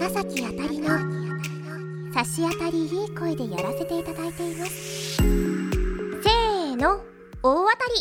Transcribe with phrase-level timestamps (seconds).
[0.00, 0.88] 赤崎あたりの
[2.14, 5.16] 差し当たりいい声でやらせていただいています。
[5.16, 7.02] せーの
[7.42, 7.92] 大当たり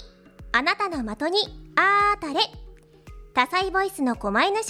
[0.53, 2.39] あなたの的にあーたれ。
[3.33, 4.69] 多彩ボイスの狛犬少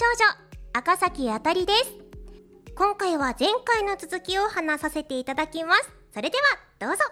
[0.72, 1.92] 赤崎あたりです。
[2.74, 5.88] 今回は前回の続きを話させていただきます。
[6.12, 6.42] それでは
[6.88, 7.04] どうぞ。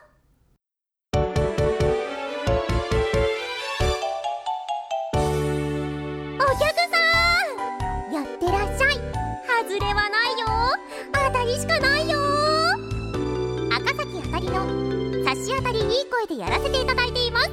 [16.29, 17.51] でやらせていただいています。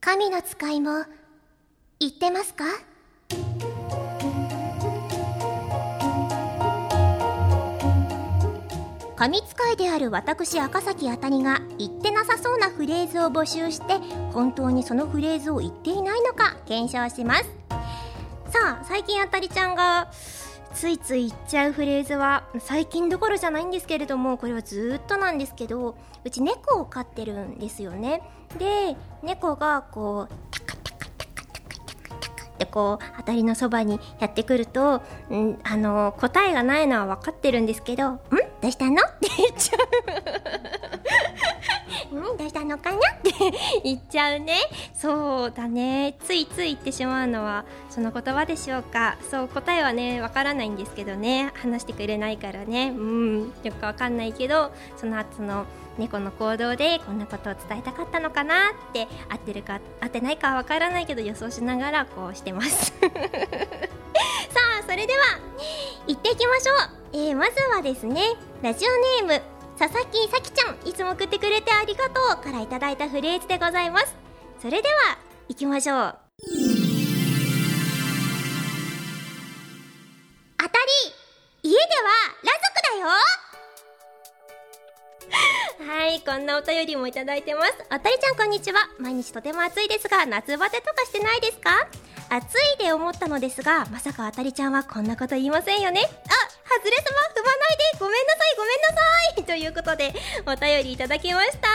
[0.00, 1.04] 神の使いも
[2.00, 2.64] 言ってますか？
[9.16, 13.98] 神使いである私赤崎あたりが言ってなさそうなフレーズを募集して
[14.32, 17.44] 本当にそのフレーズを言っていないのか検証します。
[18.48, 20.10] さあ最近あたりちゃんが
[20.74, 28.22] ついつい言っちゃうフレーズは最近どころじゃないんですけれどもこれはずっとなんですけどうち猫を飼ってるんですよね
[28.58, 31.78] で猫がこうタカタカタカタカタ
[32.18, 34.96] カタカってこう当たりのそばにやってくると
[35.30, 39.80] んあの答えがないのは分かってるんですけど「んどうしたの?」って言っちゃう
[42.12, 43.32] うんどうしたのかなって
[43.84, 44.58] 言っちゃうね。
[44.94, 46.16] そうだね。
[46.24, 49.16] ついつい言ってしまうのはその言葉でしょうか。
[49.30, 51.52] そう答えはねわからないんですけどね。
[51.54, 52.92] 話してくれないからね。
[52.96, 53.52] うん。
[53.62, 55.66] よくわかんないけどその後の
[55.98, 62.92] 猫の行動でこんなことを伝えたかったのかなって合ってるか合ってないかはわからないけど予想しながらこうしてます。
[64.50, 65.38] さあそれでは
[66.06, 66.76] 行っていきましょう、
[67.12, 74.14] えー、まずはですねラジオネーム佐々木咲ちゃんいつも送ってくれてありがとうからいただいたフレーズでございます。
[74.60, 75.16] それでは
[75.48, 76.18] 行きましょう。
[80.58, 80.76] 当たり
[81.62, 82.10] 家では
[82.42, 83.00] 裸族だ
[85.86, 85.90] よ。
[85.90, 87.72] はいこんなお便りもいただいてます。
[87.88, 88.80] あたりちゃんこんにちは。
[88.98, 91.88] 毎日とても暑いですが夏バテとかしてないですか？
[92.28, 96.02] 暑いで思ったのですがまさかあたりちゃんはこんなこと言いませんよね。
[96.02, 96.08] あ
[96.70, 97.02] 外れ様
[97.34, 98.94] 踏まないでごめんなさいごめんなさ
[99.40, 100.14] いということで
[100.46, 101.68] お便りいただきました。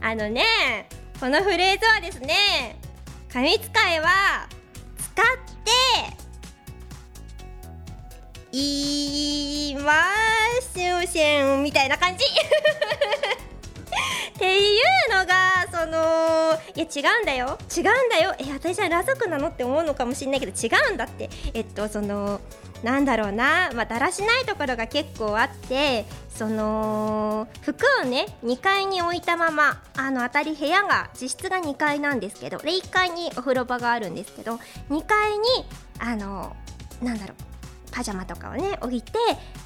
[0.00, 0.88] あのね
[1.20, 2.78] このフレーズはですね
[3.32, 4.48] 紙使いは
[4.98, 5.26] 使っ
[5.64, 5.70] て
[8.56, 9.92] いま
[10.60, 12.24] しゅうせんみたいな感じ。
[14.36, 17.58] っていうのがそのいや違うんだよ。
[17.74, 18.34] 違うんだよ。
[18.38, 21.30] え私は裸族なのって思うのかもしれないけど違うんだって。
[21.54, 22.40] えっとその
[22.82, 34.56] なんだろうな、まあ、だらしないところが結構あってその服をね2階に置いたままあの当たり部屋が実質が2階なんですけどで1階にお風呂場があるんですけど
[34.90, 35.46] 2階に
[35.98, 36.54] あの
[37.02, 37.55] なんだろう。
[37.96, 39.12] パジャマとかをね置いて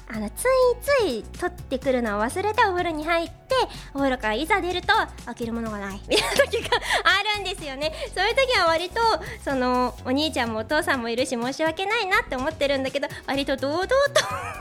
[0.07, 0.47] あのつい
[0.81, 3.55] つい取ってくるのを忘れてお風呂に入って
[3.93, 4.87] お風呂からいざ出ると
[5.25, 5.99] 開けるものがない。
[6.07, 6.69] みたいな時が
[7.03, 7.91] あるんですよね。
[8.15, 9.01] そういう時は割と
[9.43, 13.95] そのお兄ちゃんもお父さんもいるし申し訳ないなって思ってるんだけど割と堂々と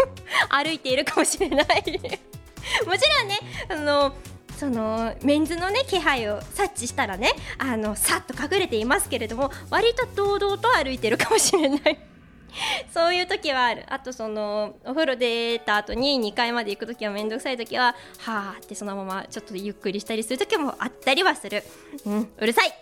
[0.50, 1.66] 歩いているかもしれない。
[2.86, 3.38] もちろんね
[3.68, 4.14] あの
[4.58, 12.09] そのメンズのね気配を察知したらねあのさっと隠れていますけれども割と堂々と歩いてるかもしれない。
[12.92, 13.84] そういう時はある。
[13.88, 21.62] あとそのお風呂出た後に2階まで行く時は面倒くさい時ははあってそのままちょっとゆっくりしたりする時もあったりはする。
[22.06, 22.32] うん。
[22.38, 22.72] うるさい。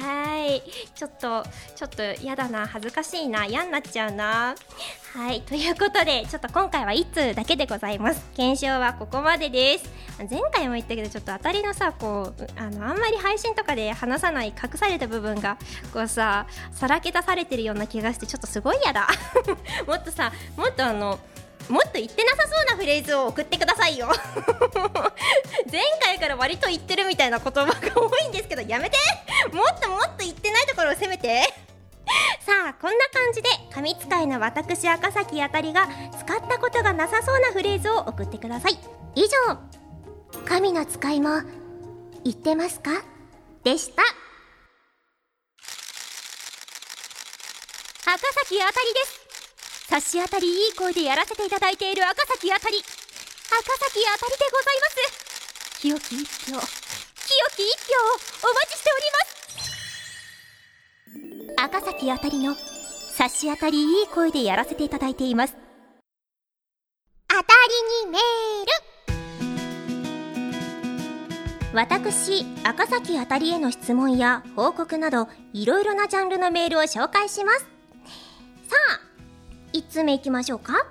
[0.00, 0.62] はい。
[0.94, 1.44] ちょっと
[1.76, 4.54] ちょっと嫌だな恥ずかしいな嫌になっちゃうな。
[5.14, 5.42] はい。
[5.42, 8.30] ということでちょっと今回は1通だけでございます。
[8.34, 9.90] 検証はここまでです。
[10.30, 15.58] 前回も言ったけどちょっと当たりのさこうあのあんまり配信とかで話さない隠された部分が
[15.92, 19.08] こうささらけ出されてるような気がしてちょっとすごい嫌だ。
[19.86, 21.18] もっとさもっとあの
[21.72, 24.08] もっと言ってなさそうなフレーズを送ってくださいよ。
[25.72, 28.98] 前回から割と言ってるみたいな言葉が多いんですけどやめて。
[29.52, 31.42] もっともっと言ってないところを責めて。
[32.44, 35.88] さあこんな感じで神使いの私赤崎あたりが
[36.18, 38.78] 使ったことがなさそうなフレーズを送ってください。
[39.14, 39.58] 以上。
[40.44, 41.40] 神の使いも
[42.22, 42.90] 言ってますか？
[43.64, 44.02] でした。
[48.04, 49.21] 赤崎あたりです。
[49.92, 52.78] 差し当たりいい声でやらせていただいている赤崎あたり。
[52.78, 54.96] 赤崎あたりでございます。
[55.82, 56.64] 清き一票清
[57.56, 59.04] き一票をお待ちしており
[61.36, 61.62] ます。
[61.62, 62.56] 赤崎あたりの
[63.14, 65.54] 差し当たりいい声でやらせていただいています。
[67.28, 68.22] 当たりにメー
[71.70, 71.76] ル。
[71.76, 77.58] 私赤崎あたりへの質問や報告などいろいろなジャンルのメールを紹介します。
[77.58, 77.66] さ
[78.88, 79.11] あ
[79.72, 80.86] 1つ目いきましょうか。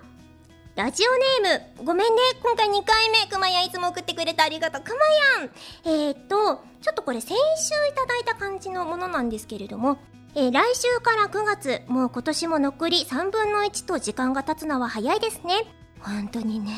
[0.76, 2.22] ラジオネームごめんね。
[2.42, 4.82] 今回2回目くまやんいつも送ってくれてありがとう。
[4.82, 5.50] くまやん。
[5.86, 9.98] えー、っとちょっとこれ先週いただいた感じのものなんですけれども。
[10.34, 15.66] えー、来週から9月もう今年も残り3分の1と時間が経つのは早いですね。
[16.00, 16.72] 本当にね。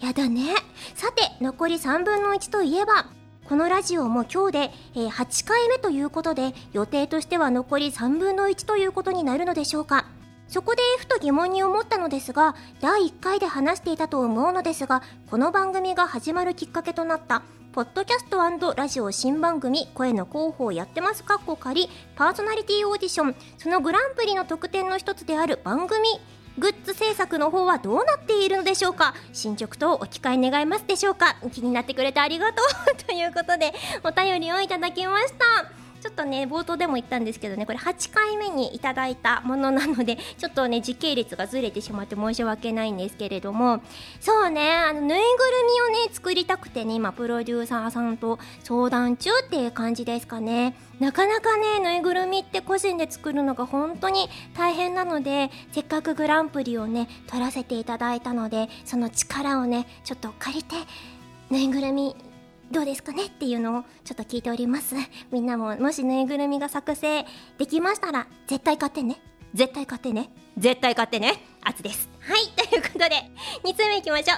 [0.00, 0.54] やだね。
[0.94, 3.06] さて残り3分の1といえば
[3.46, 4.58] このラジオも今日で、
[4.94, 10.06] えー、8回目ということで予定としては残り3分の1ということになるのでしょうか。
[10.52, 18.36] そこでふと疑問に思ったのですが第1回で話していたと思うのですがこの番組が始まるきっかけとなったポッドキャスト
[18.74, 26.06] ラジオ新番組声の広報やってますかっこ仮パーソナリティオーディションそのグランプリの特典の一つである番組
[26.58, 29.14] グッズ制作の方はどうなっているのでしょうか？
[29.32, 31.34] 進捗とお聞かえ願いますでしょうか？
[31.50, 32.62] 気になってくれてありがと
[32.92, 32.96] う。
[33.06, 33.72] ということで
[34.04, 35.81] お便りをいただきました。
[36.02, 43.80] ちょっとね冒頭でも言ったんですけどねこれ8回目にいただいたものなので ちょっとね時系列がずれてしまって申し訳ないんですけれども
[44.20, 45.20] そうねあのぬいぐる
[45.88, 50.74] みをね作りたくてね今プロデューサーさんと相談中っていう感じですかね。
[50.98, 60.76] なかなかねぬいぐるみって個人で作るのが本当に大変なのでせっかくグランプリをね取らせていただいたのでその力をねちょっと借りて
[61.50, 62.14] ぬいぐるみ
[62.72, 64.94] どうですかねっていうのをちょっと聞いております。
[65.30, 67.26] みんなももしぬいぐるみが作成
[67.58, 69.20] できましたら絶対買ってね。
[69.52, 70.30] 絶対買ってね。
[70.56, 71.44] 絶対買ってね。
[71.62, 72.08] 圧です。
[72.20, 73.10] はい ということで
[73.64, 74.36] 2つ目いきましょ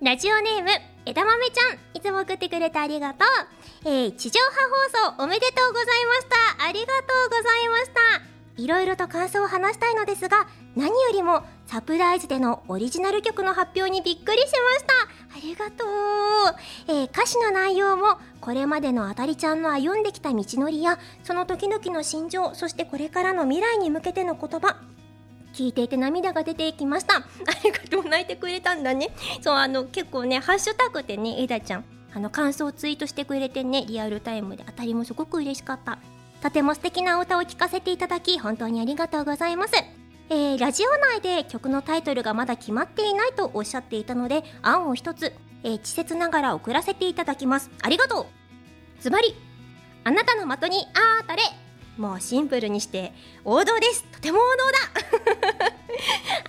[0.00, 0.04] う。
[0.04, 0.70] ラジオネーム
[1.04, 1.78] 枝豆ちゃん。
[1.98, 3.48] いつも送ってくれてありがとう。
[3.84, 6.26] えー、地上波放送おめでとうございまし
[6.58, 6.66] た。
[6.68, 6.92] ありがと
[7.26, 8.32] うございました。
[8.62, 10.46] いろいろと感想を話したいのですが
[10.76, 14.92] 何よりもサプライズでのオリジナル曲の発表にびっくりしました。
[15.38, 15.88] ありがとう、
[16.86, 24.76] えー、歌詞の内容もこれまでのあたりちゃんの歩んできた道のりやその時々の心情そしてこれからの未来に向けての言葉
[25.54, 27.16] 聞いていて涙が出ていきました。
[27.16, 27.22] あ
[27.64, 28.04] りがとう。
[28.04, 29.08] 泣いてくれたんだね。
[29.40, 35.98] そうあの結構ねハッシュタグでねえだちゃんあの感想をツイートしてくれてねリアルタイムであたりもすごく嬉しかった。
[36.42, 40.01] とても素敵な歌を聴かせていただき本当にありがとうございます。
[40.34, 47.70] えー、ラジオ内で曲のタイトルがまだ決まっていないとおっしゃっていたので案を一つ、えー、稚拙ながら送らせていただきます。
[47.82, 48.26] ありがとう。
[49.02, 49.36] ズバリ
[50.04, 51.42] あなたの的にあーたれ
[51.98, 53.12] もうシンプルにして
[53.44, 54.04] 王道です。
[54.04, 54.56] とても王道
[55.60, 55.72] だ。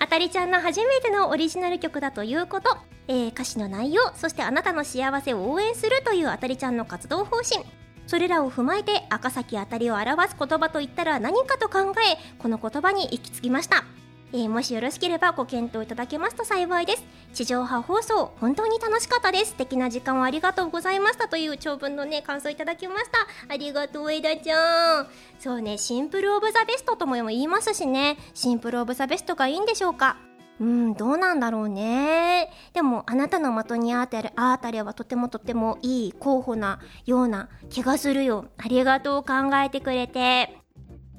[0.00, 2.78] あたりちゃんの初めてのオリジナル曲だということ、
[3.08, 7.66] えー、歌詞の内容そしてあなたの幸せを応援するというあたりちゃんの活動方針。
[8.06, 13.84] それらを踏まえて赤崎あたりを表す言葉といったら何かと考えこの言葉に行き着きました。
[14.32, 17.04] えー、もしよろしければご検討いただけますと幸いです。
[17.34, 19.50] 地上波放送本当に楽しかったです。
[19.50, 21.28] 素敵な時間をありがとうございました。
[21.28, 23.54] という長文のね感想いただきました。
[23.54, 25.06] ありがとう枝ちゃん。
[25.38, 28.16] そうねシンプルオブザベストとも言いますしね。
[28.34, 30.16] シンプルオブザベストがいいんでしょうか。
[30.60, 32.50] うん、どうなんだろうね。
[32.72, 38.46] でも、あなたの的にあたれ、あたれはとてもとてもいい候補なような気がするよ。
[38.58, 40.64] ありがとう考えてくれて。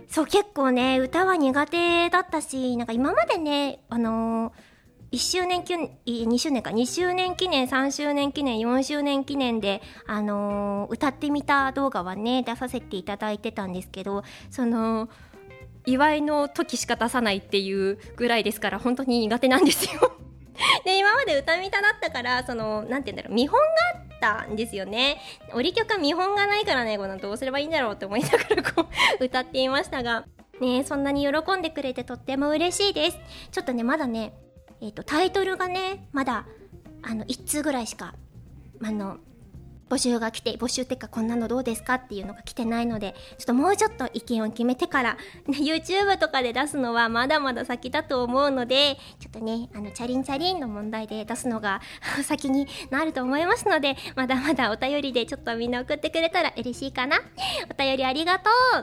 [0.07, 4.53] そう、結構ね、歌は苦手だったし、なんか今までね、あのー、
[5.11, 15.09] 1周年記念、2周年か、2周年記念、3周年記念、4周年記念で、あのー、歌ってみた動画はね、出させていただいてたんですけど、その、
[15.85, 20.13] 祝いの時しか出さないっていうぐらいですから本当に苦手なんですよ。
[20.85, 23.65] で今まで歌みただったからそのなんて言うんだろう見本が
[24.33, 25.21] あったんですよね。
[25.53, 28.87] 折り曲は見本がないからねこのどうすればいいんだろうって思いながらこ
[29.19, 30.25] う歌っていましたが。
[30.61, 33.17] ねそんなに喜んでくれてとっても嬉しいです。
[33.51, 34.33] ちょっとねまだね
[34.81, 36.45] えっ、ー、とタイトルがねまだ
[37.01, 38.15] あの1通ぐらいしか
[38.81, 39.17] あの
[39.89, 51.81] 募集が来て募集ってかこんなのどうですかっていうのが来てないのでちょっともうちょっと意見を決めてから、ね、YouTube とかで出すのはまだまだ先だと思うのでちょっとねあのチャリンチャリンの問題で出すのが
[52.23, 57.19] 先になると思いますのでまだまだお便りでちょっとみんな送ってくれたら嬉しいかな。
[57.69, 58.73] お便りありがとう。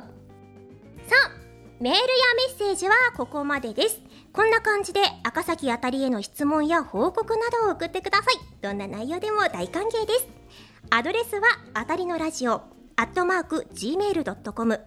[1.09, 1.43] さあ
[1.81, 2.05] メールや
[2.37, 4.01] メッセージはここまでです。
[4.33, 8.35] こんな感じで赤崎あたりへの質問や報告などを送ってください。
[8.63, 10.43] どんな内容でも大歓迎です。
[10.91, 11.43] アドレスは
[11.75, 12.63] あたりのラジオ
[12.97, 14.81] アットマーク gmail.com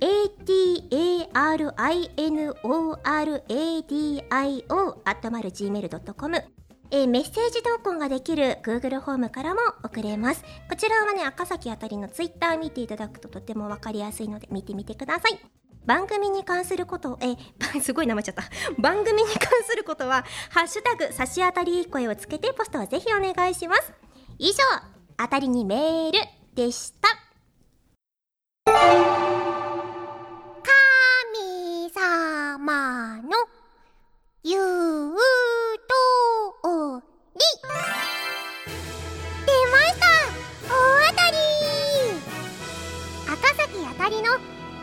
[0.00, 1.74] atarinoradio
[5.04, 6.36] アットマル gmail.com
[6.92, 10.44] えー、メッセージ投稿ができる Google ホームからも送れます。
[10.70, 15.40] こちらはね、赤崎あたりの Twitter 見ていただくととてもわかりやすいので見てみてください。
[15.84, 17.36] 番組に関すること、え、
[17.82, 18.44] すごいなめちゃった。
[18.78, 23.92] 番組に関することは、ハッシュタグ、差し当たりいい声をつけてポストはぜひお願いします。
[24.38, 24.62] 以上、
[25.18, 26.18] 当たりにメール
[26.54, 27.08] でした。
[28.66, 28.74] 神
[31.90, 33.30] 様の
[34.44, 35.92] 言う通
[37.34, 37.40] り。
[39.46, 40.06] 出ました。
[40.68, 40.70] 大
[41.10, 41.36] 当たり。
[43.26, 44.38] 赤崎あたりの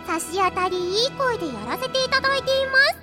[0.07, 3.02] 差し当たりいい声でやらせていただいています。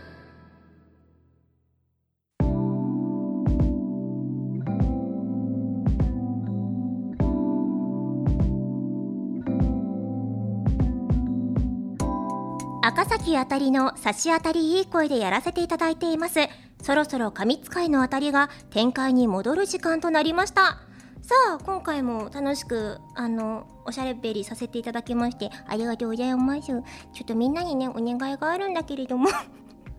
[12.90, 16.40] 赤崎あたりの差し当たりいい声でやらせていただいています。
[16.82, 20.80] そろそろ神使いのあたりが展開に戻る時間となりました。
[21.22, 26.62] さあ今回も楽しくあのおしゃれべりさせていただきましてありがとうございます。
[26.66, 26.82] ちょっ
[27.24, 29.28] とみんなにねお願いがあるんだけれども。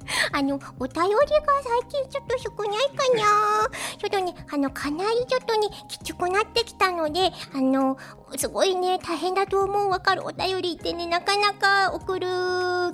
[0.32, 1.22] あの、お便りが
[1.64, 7.98] 最近ちょっと少ないかな ちょっとね、あの、かなりちょっとね、きつくなってきたので、あの、
[8.38, 12.28] すごいね、大変だと思うわかるお便りってね、なかなか送る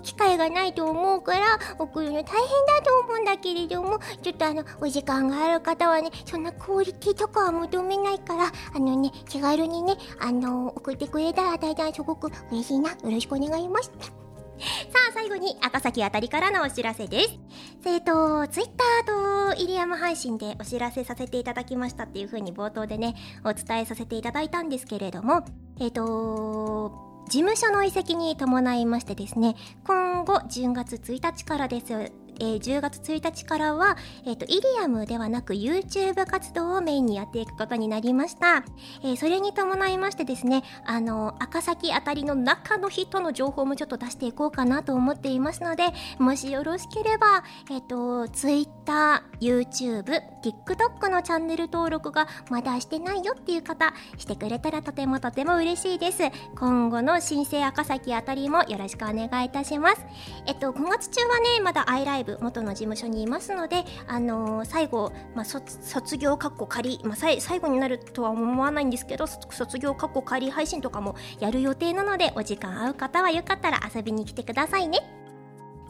[0.01, 12.89] 機会がないと思うから、送るの大変だと思うんだけれども、ちょっとあの、お時間がある方はね、そんなクオリティとかは求めないから、あのね、気軽にね、あの、送ってくれたら大体すごく嬉しいな。
[12.89, 14.26] よろしくお願いします。
[14.91, 17.39] さあ、最後に赤崎あたりからのお知らせです。
[17.85, 25.45] えっ、ー、と、ツイッターとイリアム配信でお知らせさせていただきましたっていう風に冒頭でね、お伝えさせていただいたんですけれども、
[25.79, 38.63] えっ、ー、と、事務所の移籍に伴いましてですね、今後10月1日からですえー、10月1日からは、えっ、ー、と、イリアムではなく YouTube 活動をメインにやっていくことになりました。
[39.03, 45.85] えー、それに伴いましてですね、あの、赤崎あたりの中の人の情報もちょっと出していこうかなと思っていますので、
[46.19, 50.03] もしよろしければ、えっ、と、Twitter、YouTube、
[50.41, 56.23] TikTok のチャンネル登録がまだしてないよっていう方、してくれたらとてもとても嬉しいです。
[56.55, 60.05] 今後の新生赤崎あたりもよろしくお願いいたします。
[60.45, 74.99] えっと、5月中はね、まだアイライブブ元の事務所にいますので、あのー、最後、まあ、卒業かっこ仮、まあ、最後になるとは思わないんですけど卒業かっこ仮配信とかもやる予定なのでお時間合う方はよかったら遊びに来てくださいね。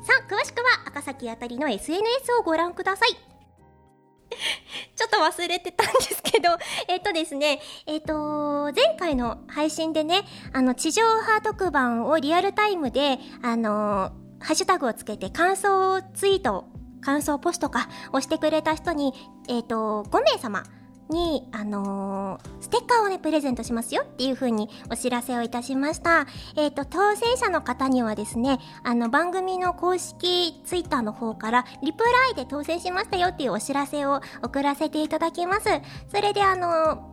[0.04, 3.10] さあ詳しくは赤崎あたりの SNS をご覧ください。
[4.96, 6.50] ちょっと忘れてたんですけど、
[6.88, 16.66] えっ、とですね、えっ、と、前回の配信でね、あの、地上波特番をリアルタイムで、あのーハッシュタグをつけて感想ツイート、
[17.02, 19.14] 感想ポストかをしてくれた人に、
[19.48, 20.64] えっ、ー、と、5名様
[21.10, 26.28] に、あのー、ステッカーをね、プレゼントしますよっていう風にお知らせをいたしました。
[26.56, 35.70] えっ、ー、と、当選者の方にはですね、あの、番組の公式ツイッターの方から、リプライで当選しましたよっていうお知らせを送らせていただきます。
[36.14, 37.07] それで、あの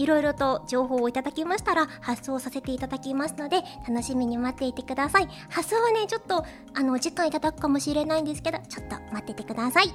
[0.00, 5.28] いろいろと情報をいただきましたら発送させていただきますので楽しみに待っていてください。
[5.50, 9.92] 発送はねちょっとあの時間いただくかもしれないんですけどちょっと待っててください。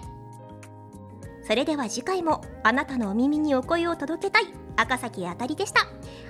[1.47, 4.45] それでは次回もあなたのお耳にお声を届けたい
[4.77, 5.81] 赤崎あたりでした。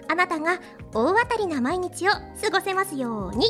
[0.08, 0.60] あなたが
[0.94, 3.48] 大当たりな毎日を過ごせますように。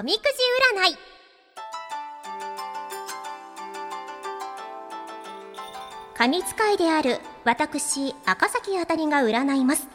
[0.00, 0.28] おみくじ
[0.80, 0.96] 占い。
[6.16, 9.88] 神使いである私赤崎あたりが占います、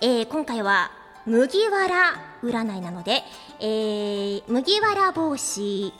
[0.00, 0.92] えー、今回は
[1.26, 3.24] 麦わら占いなので、
[3.58, 5.92] えー、麦わら帽子、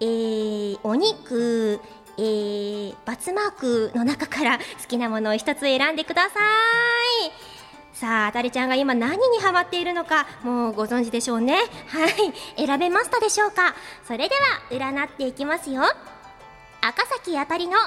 [0.00, 1.80] えー、お肉、
[2.18, 6.38] えー、バツマークの中から好きなものを一つ選んでくださ
[7.30, 7.45] い。
[7.96, 11.56] さあ、あたりちゃんが今何にハマっているのか、もうご存知でしょうね。
[11.86, 12.66] はい。
[12.66, 13.74] 選べましたでしょうか
[14.06, 15.82] それでは、占っていきますよ。
[16.82, 17.78] 赤崎あたりの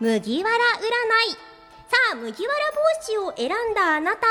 [0.00, 1.49] 麦わら占い。
[1.90, 4.20] さあ、麦わら帽子を選んだあなた。
[4.20, 4.24] さ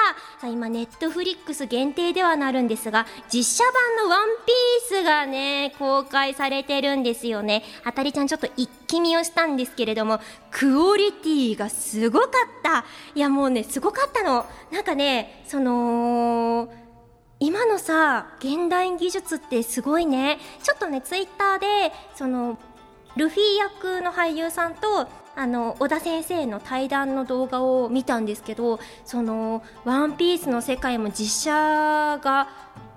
[0.43, 7.65] あ、今、ネットフリックス限定ではなるんですが、実写版のワンピースがね、公開されてるんですよね。
[7.83, 12.29] あたりちゃんちょっと一気見をしたんですけれども、クオリティがすごかっ
[12.63, 12.85] た。
[13.13, 14.45] いや、もうね、すごかったの。
[14.71, 16.73] なんかね、その、
[17.41, 20.39] 今のさ、現代技術ってすごいね。
[20.63, 22.57] ちょっとね、ツイッターで、その、
[23.15, 32.49] ルフィ役の俳優さんとあの小田先生の対談の動画を見たんですけどその「ワンピースの世界も実写が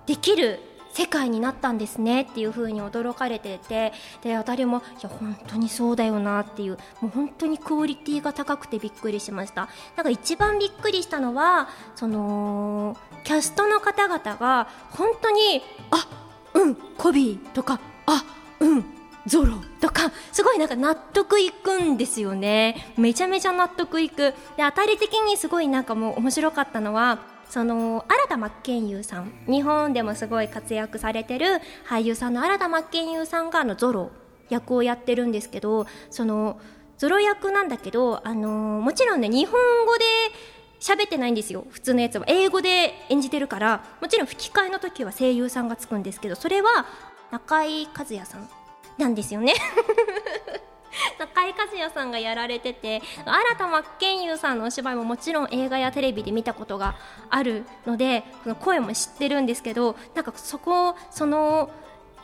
[0.07, 0.61] できる
[0.92, 3.92] 世界になったんですねっていう風に驚かれてて
[4.23, 9.69] であたりもいや本当にそうだよなっていうもう本当にクオリティが高くてびっくりしました。
[9.97, 16.07] なんか一番びっくりしたのはそのキャストの方々が本当にあ
[16.54, 18.23] うんコビーとかあ
[18.61, 22.92] うんゾロとかすごいなんか納得いくんですよね。
[22.96, 24.16] めちゃめちゃ納得いく。
[24.16, 29.32] で当たり的にすごいなんかもう面白かったのはその新田真剣佑さん。
[29.46, 34.10] 日本でもすごい活躍されてる俳優さんの新田真剣佑さんがあのゾロ
[34.48, 36.58] 役をやってるんですけどその
[36.98, 38.48] ゾロ役なんだけど、あの、
[38.80, 40.04] もちろんね日本語で
[40.78, 41.66] 喋ってないんですよ。
[41.70, 46.86] 普通のやつは英語で演じてるからもちろん吹き替えの時は声優さんがつくんですけどそれは
[47.30, 48.48] 中井和也さん。
[48.99, 49.54] なんですよね。
[51.18, 56.94] 中井和也さんがやられてて新田真剣佑さんのお芝居ももちろん映画やテレビで見たことが
[57.30, 61.70] あるのでその声も知ってるんですけどなんかそこその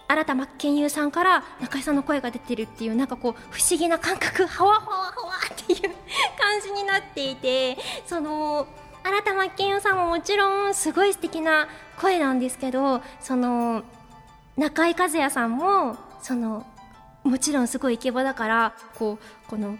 [0.06, 8.66] 新田真剣佑さんから中井さんの声が出てるっていうなんかこう不思議な感覚ハワハワハワっていう感じになっていてその
[9.02, 11.68] 新田真剣佑さんももちろんすごい素敵な
[12.00, 13.82] 声なんですけどその
[14.58, 16.66] 中井和也さんもその
[17.22, 19.78] もちろんすごいイケボだからこうこの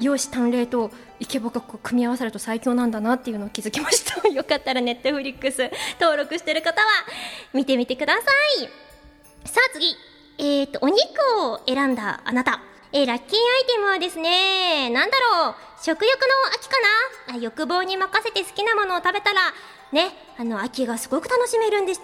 [0.00, 4.26] 容姿端麗とイケボがこう組み合わさると最強なんだなっていうのを気づきました。
[4.30, 6.86] よかったらネットフリックス登録してる方は
[7.52, 8.20] 見てみてくださ
[8.60, 8.68] い。
[9.48, 9.94] さあ次。
[10.38, 11.00] えっ、とお肉
[11.40, 12.60] を選んだあなた。
[12.92, 16.76] えー、ラッキーアイテムはですね、なんだろう、食欲の秋か
[17.28, 17.34] な。
[17.34, 19.52] あ欲望に任せて好きなものを食べたら、
[19.92, 22.02] ね、あの、秋がすごく楽しめるんです、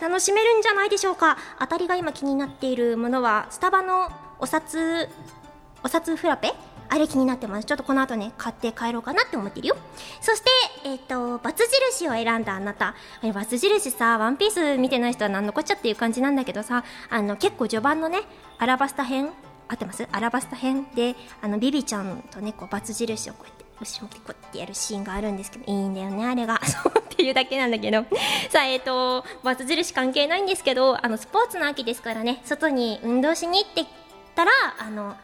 [0.00, 1.36] 楽しめるんじゃないでしょうか。
[1.58, 5.08] 当たりが今気になっているものは、スタバのお札
[5.82, 6.52] お札フラペ？
[6.92, 7.66] あれ気になってます。
[7.66, 9.76] ちょっとこの後ね買って帰ろうかなって思ってるよ。
[10.20, 10.50] そして
[10.84, 11.64] えっ、ー、とバツ
[11.96, 12.94] 印を選んだあなた。
[13.32, 16.84] バツ印さワンピース見てない人は何のこっちゃっていう感じなんだけどさ。
[17.08, 18.22] あの結構序盤のね
[18.58, 19.30] アラバスタ編
[19.68, 20.08] 合ってます？
[20.10, 26.54] アラバスタ編であのビビちゃんとねこうバツ印をこうやって後ろ向きこうやってやるシーンがあるんですけどいいんだよねあれが。
[26.60, 28.04] っていうだけなんだけど。
[28.50, 33.84] さあえっ、ー、とバツ印関係ないんですけどあのスポーツの秋ですからね外に運動しに行って
[34.34, 35.16] たらあの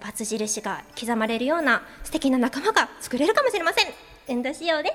[0.00, 3.92] バツ印が刻まれるような素敵な仲間が作れるかもしれません。
[4.28, 4.90] 運動しようね。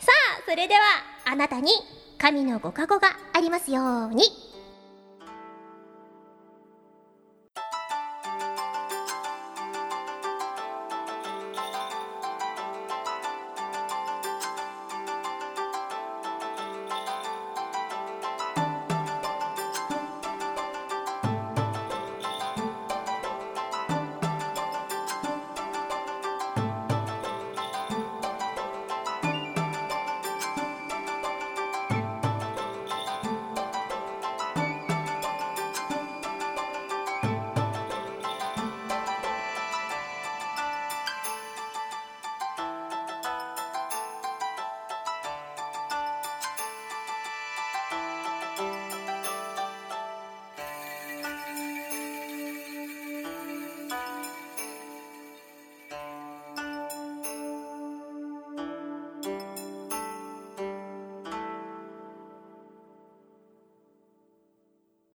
[0.00, 0.80] さあそれでは
[1.24, 1.72] あなたに
[2.18, 4.51] 神のご加護がありますように。